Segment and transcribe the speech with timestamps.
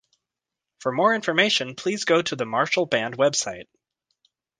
[0.79, 3.67] For more information, please go to the Marshall Band website.